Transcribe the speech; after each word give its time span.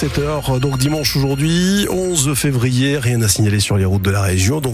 7h, 0.00 0.60
donc 0.60 0.78
dimanche 0.78 1.14
aujourd'hui, 1.14 1.86
11 1.90 2.32
février, 2.34 2.96
rien 2.96 3.20
à 3.20 3.28
signaler 3.28 3.60
sur 3.60 3.76
les 3.76 3.84
routes 3.84 4.00
de 4.00 4.10
la 4.10 4.22
région. 4.22 4.62
Donc 4.62 4.72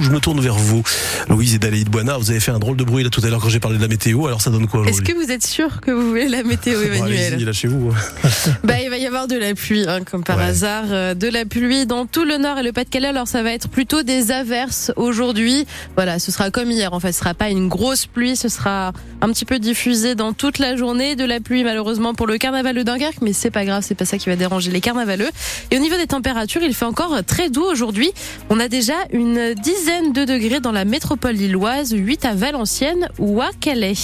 je 0.00 0.10
me 0.10 0.20
tourne 0.20 0.40
vers 0.40 0.54
vous. 0.54 0.84
Louise 1.28 1.56
et 1.56 1.58
Dalaïde 1.58 1.90
Boina, 1.90 2.16
vous 2.18 2.30
avez 2.30 2.38
fait 2.38 2.52
un 2.52 2.60
drôle 2.60 2.76
de 2.76 2.84
bruit 2.84 3.02
là 3.02 3.10
tout 3.10 3.20
à 3.24 3.28
l'heure 3.30 3.40
quand 3.40 3.48
j'ai 3.48 3.58
parlé 3.58 3.78
de 3.78 3.82
la 3.82 3.88
météo. 3.88 4.28
Alors 4.28 4.40
ça 4.40 4.50
donne 4.50 4.68
quoi 4.68 4.86
Est-ce 4.86 5.02
que 5.02 5.12
vous 5.12 5.32
êtes 5.32 5.44
sûr 5.44 5.80
que 5.80 5.90
vous 5.90 6.10
voulez 6.10 6.28
la 6.28 6.44
météo, 6.44 6.80
Emmanuel 6.84 7.36
bon, 7.36 7.46
là 7.46 7.52
chez 7.52 7.66
vous. 7.66 7.92
bah, 8.62 8.80
il 8.80 8.90
va 8.90 8.98
y 8.98 9.06
avoir 9.06 9.26
de 9.26 9.36
la 9.36 9.56
pluie, 9.56 9.86
hein, 9.88 10.04
comme 10.08 10.22
par 10.22 10.38
hasard. 10.38 10.84
Euh, 10.90 11.14
de 11.14 11.26
la 11.26 11.44
pluie 11.46 11.84
dans 11.84 12.06
tout 12.06 12.24
le 12.24 12.38
nord 12.38 12.58
et 12.58 12.62
le 12.62 12.70
Pas-de-Calais. 12.70 13.08
Alors 13.08 13.26
ça 13.26 13.42
va 13.42 13.52
être 13.52 13.68
plutôt 13.68 14.04
des 14.04 14.30
averses 14.30 14.92
aujourd'hui. 14.94 15.66
Voilà, 15.96 16.20
ce 16.20 16.30
sera 16.30 16.52
comme 16.52 16.70
hier. 16.70 16.92
En 16.92 17.00
fait, 17.00 17.10
ce 17.10 17.18
sera 17.18 17.34
pas 17.34 17.50
une 17.50 17.66
grosse 17.66 18.06
pluie, 18.06 18.36
ce 18.36 18.48
sera 18.48 18.92
un 19.20 19.30
petit 19.30 19.46
peu 19.46 19.58
diffusé 19.58 20.14
dans 20.14 20.32
toute 20.32 20.60
la 20.60 20.76
journée. 20.76 21.16
De 21.16 21.24
la 21.24 21.40
pluie 21.40 21.64
malheureusement 21.64 22.14
pour 22.14 22.28
le 22.28 22.38
carnaval 22.38 22.76
de 22.76 22.84
Dunkerque, 22.84 23.20
mais 23.20 23.32
c'est 23.32 23.50
pas 23.50 23.64
grave, 23.64 23.82
c'est 23.84 23.96
pas 23.96 24.04
ça 24.04 24.16
qui 24.16 24.28
va 24.28 24.36
déranger 24.36 24.59
les 24.68 24.80
carnavaleux. 24.80 25.30
Et 25.70 25.76
au 25.76 25.80
niveau 25.80 25.96
des 25.96 26.06
températures, 26.06 26.62
il 26.62 26.74
fait 26.74 26.84
encore 26.84 27.24
très 27.24 27.50
doux 27.50 27.64
aujourd'hui. 27.64 28.10
On 28.50 28.60
a 28.60 28.68
déjà 28.68 28.94
une 29.12 29.54
dizaine 29.54 30.12
de 30.12 30.24
degrés 30.24 30.60
dans 30.60 30.72
la 30.72 30.84
métropole 30.84 31.34
lilloise, 31.34 31.92
8 31.92 32.24
à 32.24 32.34
Valenciennes 32.34 33.08
ou 33.18 33.40
à 33.40 33.50
Calais. 33.60 33.94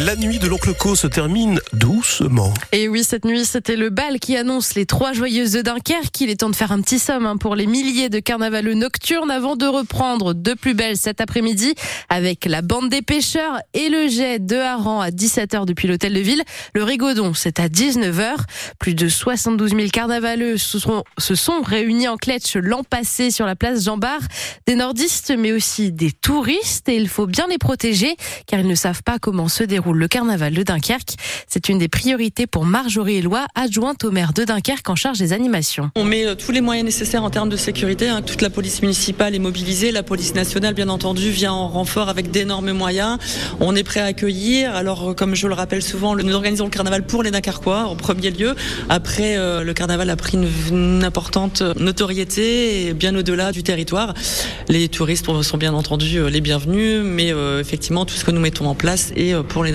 La 0.00 0.16
nuit 0.16 0.38
de 0.38 0.46
l'oncle 0.46 0.72
Co 0.72 0.94
se 0.96 1.06
termine 1.06 1.60
doucement. 1.74 2.54
Et 2.72 2.88
oui, 2.88 3.04
cette 3.04 3.26
nuit, 3.26 3.44
c'était 3.44 3.76
le 3.76 3.90
bal 3.90 4.20
qui 4.20 4.38
annonce 4.38 4.74
les 4.74 4.86
trois 4.86 5.12
joyeuses 5.12 5.52
de 5.52 5.60
Dunkerque. 5.60 6.18
Il 6.22 6.30
est 6.30 6.36
temps 6.36 6.48
de 6.48 6.56
faire 6.56 6.72
un 6.72 6.80
petit 6.80 6.98
somme 6.98 7.26
hein, 7.26 7.36
pour 7.36 7.56
les 7.56 7.66
milliers 7.66 8.08
de 8.08 8.18
carnavaleux 8.18 8.72
nocturnes 8.72 9.30
avant 9.30 9.54
de 9.54 9.66
reprendre 9.66 10.32
de 10.32 10.54
plus 10.54 10.72
belles 10.72 10.96
cet 10.96 11.20
après-midi 11.20 11.74
avec 12.08 12.46
la 12.46 12.62
bande 12.62 12.88
des 12.88 13.02
pêcheurs 13.02 13.58
et 13.74 13.90
le 13.90 14.08
jet 14.08 14.38
de 14.38 14.56
hareng 14.56 15.02
à 15.02 15.10
17h 15.10 15.66
depuis 15.66 15.88
l'hôtel 15.88 16.14
de 16.14 16.20
ville. 16.20 16.42
Le 16.72 16.84
rigodon, 16.84 17.34
c'est 17.34 17.60
à 17.60 17.68
19h. 17.68 18.36
Plus 18.78 18.94
de 18.94 19.08
72 19.10 19.72
000 19.72 19.88
carnavaleux 19.92 20.56
se 20.56 20.78
sont, 20.78 21.04
se 21.18 21.34
sont 21.34 21.60
réunis 21.60 22.08
en 22.08 22.16
cletch 22.16 22.56
l'an 22.56 22.82
passé 22.82 23.30
sur 23.30 23.44
la 23.44 23.56
place 23.56 23.84
Jean 23.84 23.98
Bart. 23.98 24.22
Des 24.66 24.74
nordistes, 24.74 25.34
mais 25.36 25.52
aussi 25.52 25.92
des 25.92 26.12
touristes 26.12 26.88
et 26.88 26.96
il 26.96 27.10
faut 27.10 27.26
bien 27.26 27.46
les 27.50 27.58
protéger 27.58 28.16
car 28.46 28.58
ils 28.58 28.68
ne 28.68 28.74
savent 28.74 29.02
pas 29.02 29.18
comment 29.18 29.48
se 29.48 29.64
déroule 29.82 29.98
le 29.98 30.08
carnaval 30.08 30.54
de 30.54 30.62
Dunkerque. 30.62 31.16
C'est 31.48 31.68
une 31.68 31.78
des 31.78 31.88
priorités 31.88 32.46
pour 32.46 32.64
Marjorie 32.64 33.16
Eloi, 33.16 33.46
adjointe 33.56 34.04
au 34.04 34.12
maire 34.12 34.32
de 34.32 34.44
Dunkerque 34.44 34.88
en 34.88 34.94
charge 34.94 35.18
des 35.18 35.32
animations. 35.32 35.90
On 35.96 36.04
met 36.04 36.24
euh, 36.24 36.36
tous 36.36 36.52
les 36.52 36.60
moyens 36.60 36.84
nécessaires 36.84 37.24
en 37.24 37.30
termes 37.30 37.48
de 37.48 37.56
sécurité. 37.56 38.08
Hein. 38.08 38.22
Toute 38.22 38.42
la 38.42 38.50
police 38.50 38.80
municipale 38.80 39.34
est 39.34 39.40
mobilisée. 39.40 39.90
La 39.90 40.04
police 40.04 40.34
nationale, 40.34 40.74
bien 40.74 40.88
entendu, 40.88 41.30
vient 41.30 41.52
en 41.52 41.66
renfort 41.66 42.08
avec 42.08 42.30
d'énormes 42.30 42.70
moyens. 42.70 43.18
On 43.58 43.74
est 43.74 43.82
prêt 43.82 43.98
à 43.98 44.04
accueillir. 44.04 44.74
Alors, 44.76 45.10
euh, 45.10 45.14
comme 45.14 45.34
je 45.34 45.48
le 45.48 45.54
rappelle 45.54 45.82
souvent, 45.82 46.14
nous 46.14 46.34
organisons 46.34 46.64
le 46.64 46.70
carnaval 46.70 47.04
pour 47.04 47.24
les 47.24 47.32
Dunkerquois 47.32 47.86
en 47.86 47.96
premier 47.96 48.30
lieu. 48.30 48.54
Après, 48.88 49.36
euh, 49.36 49.64
le 49.64 49.74
carnaval 49.74 50.10
a 50.10 50.16
pris 50.16 50.36
une, 50.36 51.02
importante 51.02 51.62
notoriété 51.76 52.86
et 52.86 52.94
bien 52.94 53.16
au-delà 53.16 53.50
du 53.50 53.64
territoire. 53.64 54.14
Les 54.68 54.88
touristes 54.88 55.26
sont 55.42 55.58
bien 55.58 55.74
entendu 55.74 56.28
les 56.30 56.40
bienvenus, 56.40 57.02
mais 57.02 57.32
effectivement, 57.58 58.04
tout 58.04 58.14
ce 58.14 58.24
que 58.24 58.30
nous 58.30 58.40
mettons 58.40 58.66
en 58.66 58.74
place 58.74 59.12
est 59.16 59.34
pour 59.42 59.64
les 59.64 59.71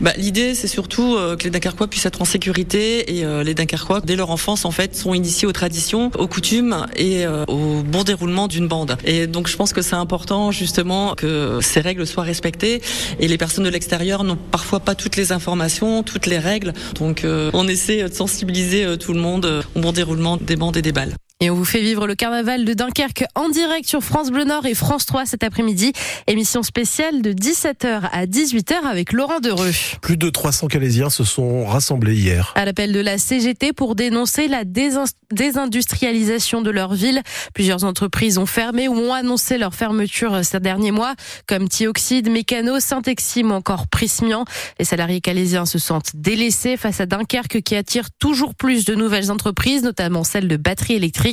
Bah, 0.00 0.12
L'idée, 0.16 0.54
c'est 0.54 0.68
surtout 0.68 1.16
euh, 1.16 1.36
que 1.36 1.44
les 1.44 1.50
Dunkerquois 1.50 1.88
puissent 1.88 2.06
être 2.06 2.22
en 2.22 2.24
sécurité 2.24 3.16
et 3.16 3.24
euh, 3.24 3.42
les 3.42 3.54
Dunkerquois, 3.54 4.00
dès 4.00 4.16
leur 4.16 4.30
enfance, 4.30 4.64
en 4.64 4.70
fait, 4.70 4.96
sont 4.96 5.14
initiés 5.14 5.46
aux 5.46 5.52
traditions, 5.52 6.10
aux 6.18 6.26
coutumes 6.26 6.86
et 6.96 7.26
euh, 7.26 7.44
au 7.46 7.82
bon 7.82 8.04
déroulement 8.04 8.48
d'une 8.48 8.68
bande. 8.68 8.96
Et 9.04 9.26
donc, 9.26 9.48
je 9.48 9.56
pense 9.56 9.72
que 9.72 9.82
c'est 9.82 9.96
important, 9.96 10.50
justement, 10.50 11.14
que 11.14 11.58
ces 11.60 11.80
règles 11.80 12.06
soient 12.06 12.24
respectées 12.24 12.82
et 13.18 13.28
les 13.28 13.38
personnes 13.38 13.64
de 13.64 13.70
l'extérieur 13.70 14.24
n'ont 14.24 14.38
parfois 14.50 14.80
pas 14.80 14.94
toutes 14.94 15.16
les 15.16 15.32
informations, 15.32 16.02
toutes 16.02 16.26
les 16.26 16.38
règles. 16.38 16.72
Donc, 16.94 17.24
on 17.24 17.68
essaie 17.68 18.08
de 18.08 18.14
sensibiliser 18.14 18.96
tout 18.98 19.12
le 19.12 19.20
monde 19.20 19.64
au 19.74 19.80
bon 19.80 19.92
déroulement 19.92 20.36
des 20.36 20.56
bandes 20.56 20.76
et 20.76 20.82
des 20.82 20.92
balles. 20.92 21.14
Et 21.42 21.48
on 21.48 21.54
vous 21.54 21.64
fait 21.64 21.80
vivre 21.80 22.06
le 22.06 22.14
carnaval 22.14 22.66
de 22.66 22.74
Dunkerque 22.74 23.24
en 23.34 23.48
direct 23.48 23.88
sur 23.88 24.02
France 24.02 24.30
Bleu 24.30 24.44
Nord 24.44 24.66
et 24.66 24.74
France 24.74 25.06
3 25.06 25.24
cet 25.24 25.42
après-midi. 25.42 25.94
Émission 26.26 26.62
spéciale 26.62 27.22
de 27.22 27.32
17h 27.32 28.02
à 28.12 28.26
18h 28.26 28.84
avec 28.84 29.14
Laurent 29.14 29.40
Dereux. 29.40 29.70
Plus 30.02 30.18
de 30.18 30.28
300 30.28 30.66
Calaisiens 30.66 31.08
se 31.08 31.24
sont 31.24 31.64
rassemblés 31.64 32.14
hier. 32.14 32.52
À 32.56 32.66
l'appel 32.66 32.92
de 32.92 33.00
la 33.00 33.16
CGT 33.16 33.72
pour 33.72 33.94
dénoncer 33.94 34.48
la 34.48 34.64
désindustrialisation 34.64 36.60
de 36.60 36.68
leur 36.68 36.92
ville. 36.92 37.22
Plusieurs 37.54 37.84
entreprises 37.84 38.36
ont 38.36 38.44
fermé 38.44 38.88
ou 38.88 38.96
ont 38.96 39.14
annoncé 39.14 39.56
leur 39.56 39.74
fermeture 39.74 40.44
ces 40.44 40.60
derniers 40.60 40.92
mois, 40.92 41.14
comme 41.46 41.70
Tioxide, 41.70 42.30
Mécano, 42.30 42.80
Saint-Exime 42.80 43.50
ou 43.52 43.54
encore 43.54 43.88
Prismian. 43.88 44.44
Les 44.78 44.84
salariés 44.84 45.22
calaisiens 45.22 45.64
se 45.64 45.78
sentent 45.78 46.10
délaissés 46.12 46.76
face 46.76 47.00
à 47.00 47.06
Dunkerque 47.06 47.62
qui 47.62 47.76
attire 47.76 48.10
toujours 48.18 48.54
plus 48.54 48.84
de 48.84 48.94
nouvelles 48.94 49.30
entreprises, 49.32 49.82
notamment 49.84 50.22
celles 50.22 50.46
de 50.46 50.58
batteries 50.58 50.96
électriques. 50.96 51.29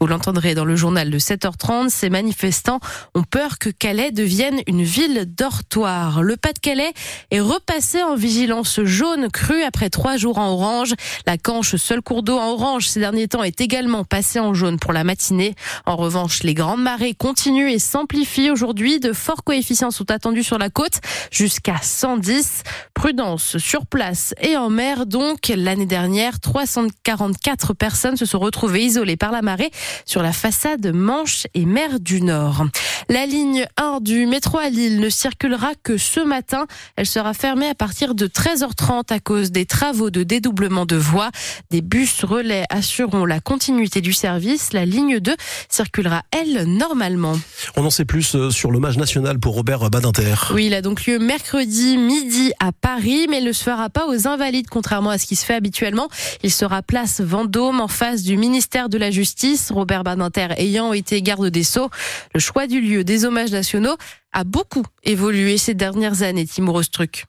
Vous 0.00 0.06
l'entendrez 0.06 0.54
dans 0.54 0.64
le 0.64 0.76
journal 0.76 1.10
de 1.10 1.18
7h30. 1.18 1.88
Ces 1.88 2.10
manifestants 2.10 2.80
ont 3.14 3.22
peur 3.22 3.58
que 3.58 3.70
Calais 3.70 4.10
devienne 4.10 4.60
une 4.66 4.82
ville 4.82 5.24
dortoir. 5.26 6.22
Le 6.22 6.36
Pas-de-Calais 6.36 6.92
est 7.30 7.40
repassé 7.40 8.02
en 8.02 8.14
vigilance 8.14 8.80
jaune 8.82 9.28
crue 9.30 9.62
après 9.62 9.90
trois 9.90 10.16
jours 10.16 10.38
en 10.38 10.52
orange. 10.52 10.94
La 11.26 11.38
Canche, 11.38 11.76
seul 11.76 12.02
cours 12.02 12.22
d'eau 12.22 12.38
en 12.38 12.52
orange 12.52 12.88
ces 12.88 13.00
derniers 13.00 13.28
temps, 13.28 13.42
est 13.42 13.60
également 13.60 14.04
passé 14.04 14.40
en 14.40 14.54
jaune 14.54 14.78
pour 14.78 14.92
la 14.92 15.04
matinée. 15.04 15.54
En 15.86 15.96
revanche, 15.96 16.42
les 16.42 16.54
grandes 16.54 16.82
marées 16.82 17.14
continuent 17.14 17.70
et 17.70 17.78
s'amplifient 17.78 18.50
aujourd'hui. 18.50 19.00
De 19.00 19.12
forts 19.12 19.44
coefficients 19.44 19.90
sont 19.90 20.10
attendus 20.10 20.44
sur 20.44 20.58
la 20.58 20.70
côte 20.70 21.00
jusqu'à 21.30 21.76
110. 21.82 22.62
Prudence 22.94 23.58
sur 23.58 23.86
place 23.86 24.34
et 24.40 24.56
en 24.56 24.70
mer. 24.70 25.06
Donc, 25.06 25.52
l'année 25.54 25.86
dernière, 25.86 26.40
344 26.40 27.74
personnes 27.74 28.16
se 28.16 28.26
sont 28.26 28.38
retrouvées 28.38 28.84
isolées 28.84 29.16
par 29.16 29.32
la 29.34 29.42
marée 29.42 29.70
sur 30.04 30.22
la 30.22 30.32
façade 30.32 30.92
Manche 30.94 31.46
et 31.54 31.66
mer 31.66 31.98
du 31.98 32.22
Nord. 32.22 32.66
La 33.08 33.26
ligne 33.26 33.66
1 33.76 33.98
du 34.00 34.26
métro 34.26 34.58
à 34.58 34.68
Lille 34.68 35.00
ne 35.00 35.10
circulera 35.10 35.72
que 35.82 35.98
ce 35.98 36.20
matin. 36.20 36.66
Elle 36.96 37.06
sera 37.06 37.34
fermée 37.34 37.68
à 37.68 37.74
partir 37.74 38.14
de 38.14 38.26
13h30 38.26 39.12
à 39.12 39.18
cause 39.18 39.50
des 39.50 39.66
travaux 39.66 40.10
de 40.10 40.22
dédoublement 40.22 40.86
de 40.86 40.96
voies. 40.96 41.30
Des 41.70 41.82
bus 41.82 42.24
relais 42.24 42.64
assureront 42.70 43.24
la 43.24 43.40
continuité 43.40 44.00
du 44.00 44.12
service. 44.12 44.72
La 44.72 44.84
ligne 44.84 45.18
2 45.18 45.34
circulera, 45.68 46.22
elle, 46.30 46.64
normalement. 46.64 47.34
On 47.76 47.84
en 47.84 47.90
sait 47.90 48.04
plus 48.04 48.36
euh, 48.36 48.50
sur 48.50 48.70
l'hommage 48.70 48.96
national 48.96 49.40
pour 49.40 49.54
Robert 49.54 49.90
Badinter. 49.90 50.34
Oui, 50.52 50.66
il 50.66 50.74
a 50.74 50.80
donc 50.80 51.06
lieu 51.06 51.18
mercredi 51.18 51.98
midi 51.98 52.52
à 52.60 52.70
Paris, 52.70 53.26
mais 53.28 53.38
il 53.38 53.44
ne 53.44 53.52
se 53.52 53.64
fera 53.64 53.90
pas 53.90 54.06
aux 54.06 54.28
Invalides, 54.28 54.68
contrairement 54.70 55.10
à 55.10 55.18
ce 55.18 55.26
qui 55.26 55.34
se 55.34 55.44
fait 55.44 55.54
habituellement. 55.54 56.08
Il 56.44 56.52
sera 56.52 56.82
place 56.82 57.20
Vendôme 57.20 57.80
en 57.80 57.88
face 57.88 58.22
du 58.22 58.36
ministère 58.36 58.88
de 58.88 58.96
la 58.96 59.10
Justice 59.10 59.23
Robert 59.70 60.04
Badinter 60.04 60.48
ayant 60.56 60.92
été 60.92 61.22
garde 61.22 61.46
des 61.48 61.64
Sceaux. 61.64 61.90
Le 62.34 62.40
choix 62.40 62.66
du 62.66 62.80
lieu 62.80 63.04
des 63.04 63.24
hommages 63.24 63.52
nationaux 63.52 63.96
a 64.32 64.44
beaucoup 64.44 64.84
évolué 65.02 65.58
ces 65.58 65.74
dernières 65.74 66.22
années, 66.22 66.46
Timur 66.46 66.74
Ostruc. 66.74 67.24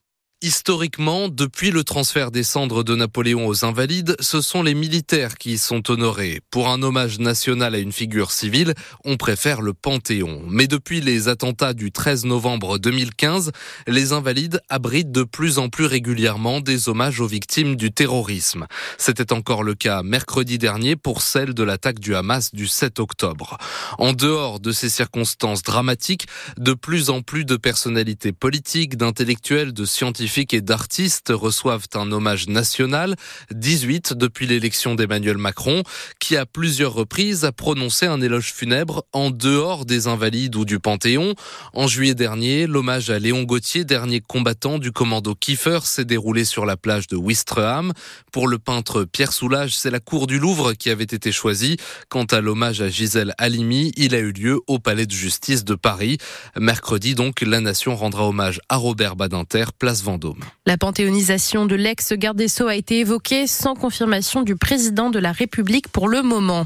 Historiquement, 0.45 1.27
depuis 1.27 1.71
le 1.71 1.83
transfert 1.83 2.29
des 2.29 2.43
cendres 2.43 2.83
de 2.83 2.95
Napoléon 2.95 3.47
aux 3.47 3.65
Invalides, 3.65 4.15
ce 4.19 4.41
sont 4.41 4.61
les 4.61 4.75
militaires 4.75 5.39
qui 5.39 5.53
y 5.53 5.57
sont 5.57 5.89
honorés. 5.89 6.39
Pour 6.51 6.69
un 6.69 6.83
hommage 6.83 7.17
national 7.17 7.73
à 7.73 7.79
une 7.79 7.91
figure 7.91 8.29
civile, 8.29 8.75
on 9.05 9.17
préfère 9.17 9.63
le 9.63 9.73
Panthéon. 9.73 10.43
Mais 10.47 10.67
depuis 10.67 11.01
les 11.01 11.29
attentats 11.29 11.73
du 11.73 11.91
13 11.91 12.25
novembre 12.25 12.77
2015, 12.77 13.53
les 13.87 14.13
Invalides 14.13 14.61
abritent 14.69 15.11
de 15.11 15.23
plus 15.23 15.57
en 15.57 15.69
plus 15.69 15.85
régulièrement 15.85 16.61
des 16.61 16.89
hommages 16.89 17.21
aux 17.21 17.27
victimes 17.27 17.75
du 17.75 17.91
terrorisme. 17.91 18.67
C'était 18.99 19.33
encore 19.33 19.63
le 19.63 19.73
cas 19.73 20.03
mercredi 20.03 20.59
dernier 20.59 20.95
pour 20.95 21.23
celle 21.23 21.55
de 21.55 21.63
l'attaque 21.63 21.97
du 21.97 22.15
Hamas 22.15 22.53
du 22.53 22.67
7 22.67 22.99
octobre. 22.99 23.57
En 23.97 24.13
dehors 24.13 24.59
de 24.59 24.71
ces 24.71 24.89
circonstances 24.89 25.63
dramatiques, 25.63 26.27
de 26.59 26.75
plus 26.75 27.09
en 27.09 27.23
plus 27.23 27.45
de 27.45 27.57
personnalités 27.57 28.31
politiques, 28.31 28.95
d'intellectuels, 28.95 29.73
de 29.73 29.85
scientifiques, 29.85 30.34
et 30.37 30.61
d'artistes 30.61 31.31
reçoivent 31.33 31.87
un 31.93 32.11
hommage 32.11 32.47
national, 32.47 33.15
18 33.51 34.13
depuis 34.13 34.47
l'élection 34.47 34.93
d'Emmanuel 34.93 35.37
Macron, 35.37 35.83
qui 36.19 36.35
à 36.35 36.45
plusieurs 36.45 36.93
reprises 36.93 37.45
a 37.45 37.53
prononcé 37.53 38.05
un 38.05 38.19
éloge 38.19 38.51
funèbre 38.51 39.05
en 39.13 39.29
dehors 39.29 39.85
des 39.85 40.07
Invalides 40.07 40.57
ou 40.57 40.65
du 40.65 40.79
Panthéon. 40.79 41.35
En 41.73 41.87
juillet 41.87 42.15
dernier, 42.15 42.67
l'hommage 42.67 43.09
à 43.09 43.17
Léon 43.17 43.43
Gauthier, 43.43 43.85
dernier 43.85 44.19
combattant 44.19 44.77
du 44.77 44.91
commando 44.91 45.35
Kiefer, 45.35 45.79
s'est 45.83 46.05
déroulé 46.05 46.43
sur 46.43 46.65
la 46.65 46.75
plage 46.75 47.07
de 47.07 47.15
Wistreham. 47.15 47.93
Pour 48.33 48.49
le 48.49 48.59
peintre 48.59 49.05
Pierre 49.05 49.31
Soulages, 49.31 49.77
c'est 49.77 49.91
la 49.91 50.01
cour 50.01 50.27
du 50.27 50.37
Louvre 50.37 50.73
qui 50.73 50.89
avait 50.89 51.03
été 51.03 51.31
choisie. 51.31 51.77
Quant 52.09 52.25
à 52.25 52.41
l'hommage 52.41 52.81
à 52.81 52.89
Gisèle 52.89 53.33
Halimi, 53.37 53.93
il 53.95 54.13
a 54.15 54.19
eu 54.19 54.33
lieu 54.33 54.59
au 54.67 54.79
Palais 54.79 55.05
de 55.05 55.13
justice 55.13 55.63
de 55.63 55.75
Paris. 55.75 56.17
Mercredi 56.57 57.15
donc, 57.15 57.39
la 57.39 57.61
nation 57.61 57.95
rendra 57.95 58.27
hommage 58.27 58.59
à 58.67 58.75
Robert 58.75 59.15
Badinter, 59.15 59.65
place 59.79 60.03
Vendée. 60.03 60.14
La 60.65 60.77
panthéonisation 60.77 61.65
de 61.65 61.75
l'ex-garde 61.75 62.37
des 62.37 62.47
Sceaux 62.47 62.67
a 62.67 62.75
été 62.75 62.99
évoquée 62.99 63.47
sans 63.47 63.75
confirmation 63.75 64.41
du 64.41 64.55
président 64.55 65.09
de 65.09 65.19
la 65.19 65.31
République 65.31 65.87
pour 65.87 66.07
le 66.07 66.21
moment. 66.21 66.65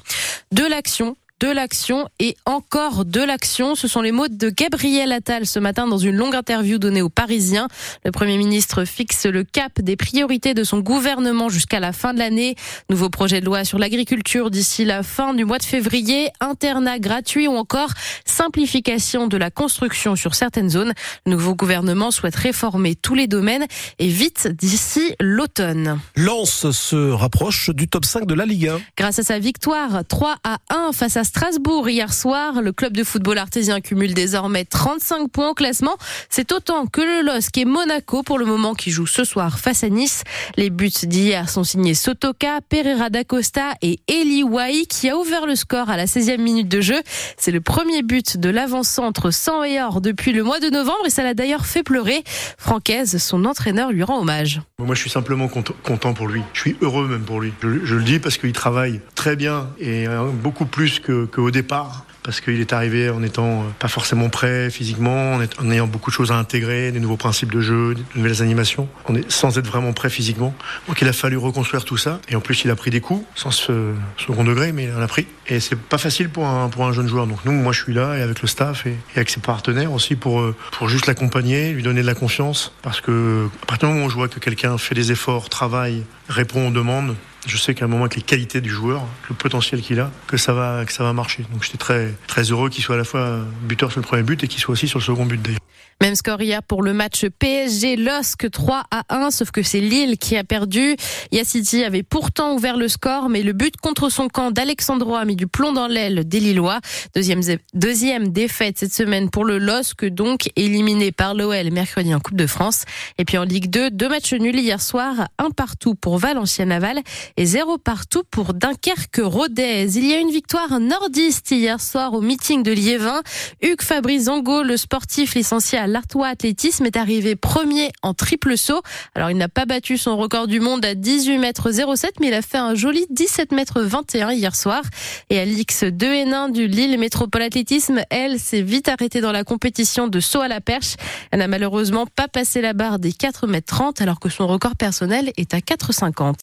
De 0.51 0.63
l'action 0.63 1.15
de 1.39 1.47
l'action 1.47 2.07
et 2.19 2.35
encore 2.45 3.05
de 3.05 3.21
l'action. 3.21 3.75
Ce 3.75 3.87
sont 3.87 4.01
les 4.01 4.11
mots 4.11 4.27
de 4.27 4.49
Gabriel 4.49 5.11
Attal 5.11 5.45
ce 5.45 5.59
matin 5.59 5.87
dans 5.87 5.97
une 5.97 6.15
longue 6.15 6.35
interview 6.35 6.77
donnée 6.77 7.01
aux 7.01 7.09
Parisiens. 7.09 7.67
Le 8.03 8.11
Premier 8.11 8.37
ministre 8.37 8.83
fixe 8.83 9.25
le 9.25 9.43
cap 9.43 9.79
des 9.79 9.95
priorités 9.95 10.53
de 10.53 10.63
son 10.63 10.79
gouvernement 10.79 11.49
jusqu'à 11.49 11.79
la 11.79 11.93
fin 11.93 12.13
de 12.13 12.19
l'année. 12.19 12.55
Nouveau 12.89 13.09
projet 13.09 13.39
de 13.39 13.45
loi 13.45 13.63
sur 13.63 13.79
l'agriculture 13.79 14.51
d'ici 14.51 14.83
la 14.83 15.01
fin 15.01 15.33
du 15.33 15.45
mois 15.45 15.59
de 15.59 15.63
février, 15.63 16.29
internat 16.41 16.99
gratuit 16.99 17.47
ou 17.47 17.55
encore 17.55 17.91
simplification 18.25 19.27
de 19.27 19.37
la 19.37 19.49
construction 19.49 20.15
sur 20.15 20.35
certaines 20.35 20.69
zones. 20.69 20.93
Le 21.25 21.31
nouveau 21.31 21.55
gouvernement 21.55 22.11
souhaite 22.11 22.35
réformer 22.35 22.95
tous 22.95 23.15
les 23.15 23.27
domaines 23.27 23.65
et 23.99 24.07
vite 24.07 24.47
d'ici 24.47 25.13
l'automne. 25.21 25.99
Lens 26.15 26.69
se 26.71 27.11
rapproche 27.11 27.69
du 27.69 27.87
top 27.87 28.03
5 28.03 28.25
de 28.25 28.33
la 28.33 28.45
Ligue 28.45 28.67
1. 28.67 28.81
Grâce 28.97 29.19
à 29.19 29.23
sa 29.23 29.39
victoire 29.39 30.03
3 30.07 30.35
à 30.43 30.57
1 30.69 30.91
face 30.91 31.15
à 31.15 31.23
Strasbourg 31.29 31.87
hier 31.87 32.11
soir, 32.11 32.59
le 32.59 32.71
club 32.71 32.97
de 32.97 33.03
football 33.03 33.37
artésien 33.37 33.81
cumule 33.81 34.15
désormais 34.15 34.65
35 34.65 35.29
points 35.29 35.49
au 35.49 35.53
classement. 35.53 35.95
C'est 36.27 36.51
autant 36.51 36.87
que 36.87 37.01
le 37.01 37.21
LOSC 37.23 37.55
et 37.59 37.65
Monaco 37.65 38.23
pour 38.23 38.39
le 38.39 38.45
moment 38.45 38.73
qui 38.73 38.89
joue 38.89 39.05
ce 39.05 39.23
soir 39.23 39.59
face 39.59 39.83
à 39.83 39.89
Nice. 39.89 40.23
Les 40.57 40.71
buts 40.71 40.89
d'hier 41.03 41.47
sont 41.47 41.63
signés 41.63 41.93
Sotoka, 41.93 42.61
Pereira 42.67 43.11
da 43.11 43.23
Costa 43.23 43.75
et 43.83 43.99
Eli 44.07 44.41
Wai 44.41 44.87
qui 44.87 45.07
a 45.07 45.17
ouvert 45.17 45.45
le 45.45 45.55
score 45.55 45.91
à 45.91 45.97
la 45.97 46.05
16e 46.05 46.41
minute 46.41 46.67
de 46.67 46.81
jeu. 46.81 46.99
C'est 47.37 47.51
le 47.51 47.61
premier 47.61 48.01
but 48.01 48.37
de 48.37 48.49
l'avant-centre 48.49 49.29
sans 49.29 49.63
et 49.63 49.79
or 49.79 50.01
depuis 50.01 50.31
le 50.31 50.43
mois 50.43 50.59
de 50.59 50.71
novembre 50.71 51.05
et 51.05 51.11
ça 51.11 51.21
l'a 51.21 51.35
d'ailleurs 51.35 51.67
fait 51.67 51.83
pleurer. 51.83 52.23
Francaise, 52.57 53.19
son 53.19 53.45
entraîneur 53.45 53.91
lui 53.91 54.01
rend 54.01 54.19
hommage. 54.19 54.61
Moi, 54.79 54.95
je 54.95 55.01
suis 55.01 55.11
simplement 55.11 55.47
content 55.47 56.13
pour 56.15 56.27
lui. 56.27 56.41
Je 56.53 56.61
suis 56.61 56.75
heureux 56.81 57.07
même 57.07 57.21
pour 57.21 57.39
lui. 57.39 57.53
Je, 57.61 57.95
le 57.95 58.01
dis 58.03 58.17
parce 58.17 58.39
qu'il 58.39 58.51
travaille 58.51 58.99
très 59.13 59.35
bien 59.35 59.69
et 59.77 60.07
euh, 60.07 60.31
beaucoup 60.31 60.65
plus 60.65 60.99
qu'au 61.25 61.51
départ 61.51 62.05
parce 62.23 62.41
qu'il 62.41 62.59
est 62.59 62.73
arrivé 62.73 63.09
en 63.09 63.23
étant 63.23 63.61
euh, 63.61 63.63
pas 63.79 63.87
forcément 63.87 64.29
prêt 64.29 64.69
physiquement, 64.69 65.39
en, 65.59 65.71
ayant 65.71 65.87
beaucoup 65.87 66.11
de 66.11 66.15
choses 66.15 66.31
à 66.31 66.35
intégrer, 66.35 66.91
des 66.91 66.99
nouveaux 66.99 67.17
principes 67.17 67.51
de 67.51 67.61
jeu, 67.61 67.95
des 67.95 68.03
nouvelles 68.15 68.41
animations, 68.41 68.87
on 69.07 69.15
sans 69.29 69.57
être 69.57 69.67
vraiment 69.67 69.93
prêt 69.93 70.09
physiquement. 70.09 70.53
Donc 70.87 71.01
il 71.01 71.07
a 71.07 71.13
fallu 71.13 71.37
reconstruire 71.37 71.85
tout 71.85 71.97
ça. 71.97 72.19
Et 72.29 72.35
en 72.35 72.41
plus, 72.41 72.63
il 72.65 72.71
a 72.71 72.75
pris 72.75 72.91
des 72.91 73.01
coups, 73.01 73.25
sans 73.35 73.51
ce 73.51 73.93
second 74.17 74.43
degré, 74.43 74.71
mais 74.71 74.83
il 74.83 74.93
en 74.93 75.01
a 75.01 75.07
pris. 75.07 75.27
Et 75.47 75.59
c'est 75.59 75.75
pas 75.75 75.97
facile 75.97 76.29
pour 76.29 76.45
un, 76.45 76.69
jeune 76.91 77.07
joueur. 77.07 77.27
Donc 77.27 77.39
nous, 77.45 77.51
moi, 77.51 77.73
je 77.73 77.81
suis 77.83 77.93
là 77.93 78.15
et 78.17 78.21
avec 78.21 78.41
le 78.41 78.47
staff 78.47 78.85
et, 78.85 78.95
avec 79.15 79.29
ses 79.29 79.39
partenaires 79.39 79.91
aussi 79.91 80.15
pour, 80.15 80.41
euh, 80.41 80.55
pour 80.71 80.89
juste 80.89 81.07
l'accompagner, 81.07 81.71
lui 81.71 81.83
donner 81.83 82.01
de 82.01 82.07
la 82.07 82.15
confiance. 82.15 82.73
Parce 82.81 83.01
que 83.01 83.47
à 83.63 83.65
partir 83.65 83.89
du 83.89 83.95
moment 83.95 84.05
où 84.05 84.09
je 84.09 84.15
vois 84.15 84.27
que 84.27 84.39
quelqu'un 84.39 84.77
fait 84.77 84.95
des 84.95 85.11
efforts, 85.11 85.49
travaille, 85.49 86.03
répond 86.27 86.67
aux 86.67 86.71
demandes, 86.71 87.15
je 87.49 87.57
sais 87.57 87.73
qu'à 87.73 87.85
un 87.85 87.87
moment 87.87 88.03
avec 88.03 88.15
les 88.15 88.21
qualités 88.21 88.61
du 88.61 88.69
joueur, 88.69 89.03
le 89.27 89.35
potentiel 89.35 89.81
qu'il 89.81 89.99
a, 89.99 90.11
que 90.27 90.37
ça 90.37 90.53
va, 90.53 90.85
que 90.85 90.93
ça 90.93 91.03
va 91.03 91.13
marcher. 91.13 91.43
Donc 91.51 91.63
j'étais 91.63 91.77
très, 91.77 92.13
très 92.27 92.43
heureux 92.43 92.69
qu'il 92.69 92.83
soit 92.83 92.95
à 92.95 92.99
la 92.99 93.03
fois 93.03 93.39
buteur 93.63 93.91
sur 93.91 93.99
le 93.99 94.05
premier 94.05 94.23
but 94.23 94.43
et 94.43 94.47
qu'il 94.47 94.61
soit 94.61 94.73
aussi 94.73 94.87
sur 94.87 94.99
le 94.99 95.03
second 95.03 95.25
but 95.25 95.41
d'ailleurs. 95.41 95.59
Même 96.01 96.15
score 96.15 96.41
hier 96.41 96.63
pour 96.63 96.81
le 96.81 96.93
match 96.93 97.25
PSG 97.39 97.97
LOSC 97.97 98.49
3 98.49 98.85
à 98.89 99.03
1, 99.09 99.31
sauf 99.31 99.51
que 99.51 99.63
c'est 99.63 99.81
Lille 99.81 100.17
qui 100.17 100.37
a 100.37 100.45
perdu. 100.45 100.95
Yassiti 101.33 101.83
avait 101.83 102.03
pourtant 102.03 102.53
ouvert 102.53 102.77
le 102.77 102.87
score, 102.87 103.27
mais 103.27 103.43
le 103.43 103.51
but 103.51 103.75
contre 103.75 104.07
son 104.09 104.29
camp 104.29 104.51
d'Alexandro 104.51 105.15
a 105.15 105.25
mis 105.25 105.35
du 105.35 105.45
plomb 105.45 105.73
dans 105.73 105.87
l'aile 105.87 106.25
des 106.25 106.39
Lillois. 106.39 106.79
Deuxième, 107.15 107.41
deuxième 107.73 108.29
défaite 108.29 108.77
cette 108.77 108.93
semaine 108.93 109.29
pour 109.29 109.43
le 109.43 109.57
LOSC, 109.57 110.05
donc 110.05 110.49
éliminé 110.55 111.11
par 111.11 111.33
l'OL 111.33 111.69
mercredi 111.69 112.15
en 112.15 112.21
Coupe 112.21 112.37
de 112.37 112.47
France. 112.47 112.85
Et 113.17 113.25
puis 113.25 113.37
en 113.37 113.43
Ligue 113.43 113.69
2, 113.69 113.91
deux 113.91 114.07
matchs 114.07 114.31
nuls 114.31 114.57
hier 114.57 114.81
soir, 114.81 115.27
un 115.37 115.51
partout 115.51 115.95
pour 115.95 116.17
Valenciennes 116.17 116.69
Naval 116.69 116.99
et 117.39 117.45
zéro 117.45 117.77
partout 117.77 118.23
pour 118.29 118.53
Dunkerque-Rodez. 118.53 119.97
Il 119.97 120.05
y 120.05 120.13
a 120.13 120.19
une 120.19 120.29
victoire 120.29 120.77
nordiste 120.81 121.51
hier 121.51 121.79
soir 121.79 122.13
au 122.13 122.19
meeting 122.19 122.63
de 122.63 122.73
Liévin. 122.73 123.21
Hugues 123.61 123.81
Fabrizongo, 123.81 124.61
le 124.61 124.75
sportif 124.75 125.35
licencié 125.35 125.77
à 125.77 125.87
l'Artois 125.87 126.27
Athlétisme 126.27 126.85
est 126.85 126.97
arrivé 126.97 127.37
premier 127.37 127.93
en 128.01 128.13
triple 128.13 128.57
saut. 128.57 128.81
Alors 129.15 129.31
il 129.31 129.37
n'a 129.37 129.47
pas 129.47 129.65
battu 129.65 129.97
son 129.97 130.17
record 130.17 130.47
du 130.47 130.59
monde 130.59 130.83
à 130.83 130.95
18 130.95 131.37
mètres 131.37 131.71
07, 131.71 132.19
mais 132.19 132.27
il 132.27 132.33
a 132.33 132.41
fait 132.41 132.57
un 132.57 132.75
joli 132.75 133.05
17 133.09 133.53
mètres 133.53 133.81
21 133.83 134.33
hier 134.33 134.53
soir. 134.53 134.81
Et 135.29 135.39
Alix 135.39 135.85
2 135.85 136.05
et 136.07 136.23
1 136.23 136.49
du 136.49 136.67
Lille 136.67 136.99
Métropole 136.99 137.43
Athlétisme, 137.43 138.01
elle 138.09 138.37
s'est 138.37 138.61
vite 138.61 138.89
arrêtée 138.89 139.21
dans 139.21 139.31
la 139.31 139.45
compétition 139.45 140.09
de 140.09 140.19
saut 140.19 140.41
à 140.41 140.49
la 140.49 140.59
perche. 140.59 140.95
Elle 141.31 141.39
n'a 141.39 141.47
malheureusement 141.47 142.05
pas 142.05 142.27
passé 142.27 142.59
la 142.59 142.73
barre 142.73 142.99
des 142.99 143.13
4 143.13 143.47
mètres 143.47 143.77
30 143.77 144.01
alors 144.01 144.19
que 144.19 144.27
son 144.27 144.45
record 144.45 144.75
personnel 144.75 145.31
est 145.37 145.53
à 145.53 145.59
4,50. 145.59 146.35